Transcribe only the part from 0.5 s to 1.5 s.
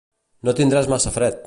tindràs massa fred!